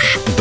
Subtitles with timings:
[0.00, 0.39] Ваш дом.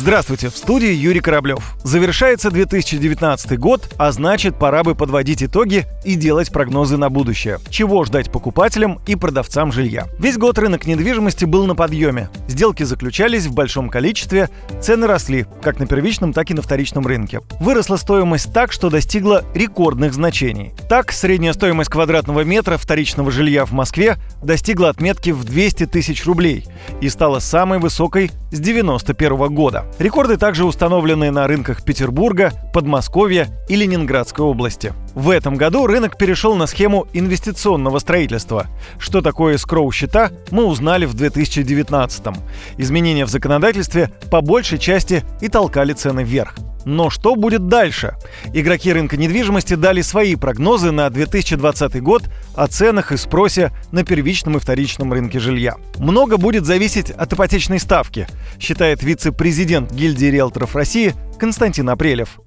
[0.00, 1.76] Здравствуйте, в студии Юрий Кораблев.
[1.84, 7.58] Завершается 2019 год, а значит пора бы подводить итоги и делать прогнозы на будущее.
[7.68, 10.06] Чего ждать покупателям и продавцам жилья.
[10.18, 12.30] Весь год рынок недвижимости был на подъеме.
[12.48, 14.48] Сделки заключались в большом количестве,
[14.80, 17.42] цены росли, как на первичном, так и на вторичном рынке.
[17.60, 20.72] Выросла стоимость так, что достигла рекордных значений.
[20.88, 26.66] Так, средняя стоимость квадратного метра вторичного жилья в Москве достигла отметки в 200 тысяч рублей
[27.02, 29.84] и стала самой высокой с 1991 года.
[30.00, 34.94] Рекорды также установлены на рынках Петербурга, Подмосковья и Ленинградской области.
[35.14, 38.68] В этом году рынок перешел на схему инвестиционного строительства.
[38.98, 42.38] Что такое скроу-счета, мы узнали в 2019 -м.
[42.78, 46.54] Изменения в законодательстве по большей части и толкали цены вверх.
[46.84, 48.16] Но что будет дальше?
[48.52, 54.56] Игроки рынка недвижимости дали свои прогнозы на 2020 год о ценах и спросе на первичном
[54.56, 55.76] и вторичном рынке жилья.
[55.98, 58.26] Много будет зависеть от ипотечной ставки,
[58.58, 62.40] считает вице-президент гильдии риэлторов России Константин Апрелев.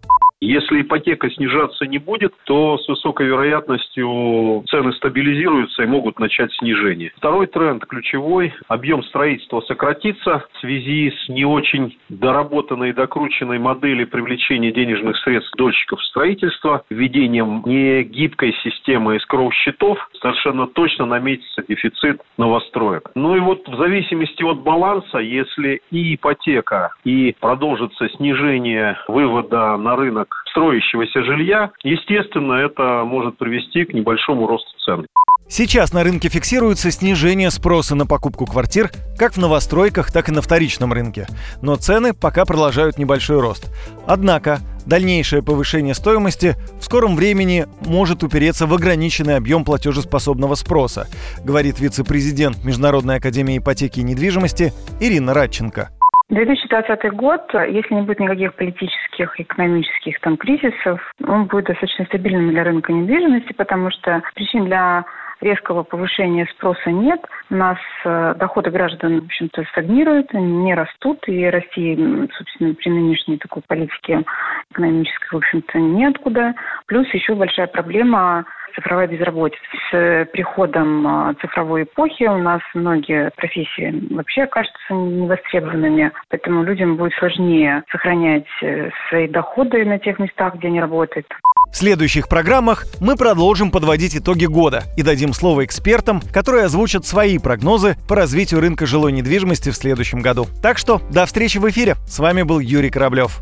[0.43, 7.13] Если ипотека снижаться не будет, то с высокой вероятностью цены стабилизируются и могут начать снижение.
[7.15, 8.53] Второй тренд ключевой.
[8.67, 15.55] Объем строительства сократится в связи с не очень доработанной и докрученной модели привлечения денежных средств
[15.55, 23.11] дольщиков строительства, введением негибкой системы эскроу-счетов, совершенно точно наметится дефицит новостроек.
[23.15, 29.95] Ну и вот в зависимости от баланса, если и ипотека, и продолжится снижение вывода на
[29.95, 35.05] рынок строящегося жилья, естественно, это может привести к небольшому росту цен.
[35.47, 40.41] Сейчас на рынке фиксируется снижение спроса на покупку квартир как в новостройках, так и на
[40.41, 41.27] вторичном рынке.
[41.61, 43.71] Но цены пока продолжают небольшой рост.
[44.07, 51.07] Однако дальнейшее повышение стоимости в скором времени может упереться в ограниченный объем платежеспособного спроса,
[51.43, 55.89] говорит вице-президент Международной академии ипотеки и недвижимости Ирина Радченко.
[56.29, 62.63] 2020 год, если не будет никаких политических, экономических там кризисов, он будет достаточно стабильным для
[62.63, 65.05] рынка недвижимости, потому что причин для
[65.43, 67.19] резкого повышения спроса нет.
[67.49, 71.95] У нас э, доходы граждан, в общем-то, стагнируют, не растут, и расти,
[72.37, 74.23] собственно, при нынешней такой политике
[74.71, 76.55] экономической, в общем-то, неоткуда.
[76.87, 79.59] Плюс еще большая проблема цифровая безработица.
[79.91, 87.13] С приходом а, цифровой эпохи у нас многие профессии вообще окажутся невостребованными, поэтому людям будет
[87.13, 91.27] сложнее сохранять э, свои доходы на тех местах, где они работают.
[91.71, 97.39] В следующих программах мы продолжим подводить итоги года и дадим слово экспертам, которые озвучат свои
[97.39, 100.45] прогнозы по развитию рынка жилой недвижимости в следующем году.
[100.61, 101.95] Так что до встречи в эфире.
[102.05, 103.41] С вами был Юрий Кораблев.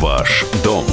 [0.00, 0.84] Ваш дом